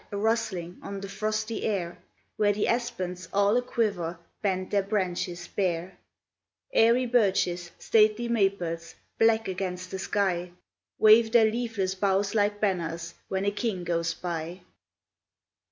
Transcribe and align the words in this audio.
a 0.11 0.17
rustling 0.17 0.79
On 0.81 0.99
the 0.99 1.07
frosty 1.07 1.61
air, 1.61 1.95
Where 2.35 2.53
the 2.53 2.67
aspens, 2.67 3.29
all 3.31 3.55
a 3.55 3.61
quiver, 3.61 4.17
Bend 4.41 4.71
their 4.71 4.81
branches 4.81 5.47
bare; 5.47 5.95
Airy 6.73 7.05
birches, 7.05 7.69
stately 7.77 8.27
maples, 8.27 8.95
Black 9.19 9.47
against 9.47 9.91
the 9.91 9.97
sk^^, 9.97 10.51
Wave 10.97 11.31
their 11.31 11.45
leafless 11.51 11.93
boughs 11.93 12.33
like 12.33 12.59
banners 12.59 13.13
When 13.27 13.45
a 13.45 13.51
king 13.51 13.83
goes 13.83 14.15
by. 14.15 14.61